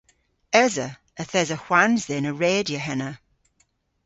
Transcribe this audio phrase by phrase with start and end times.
[0.65, 0.87] Esa.
[1.21, 3.11] Yth esa hwans dhyn a redya henna.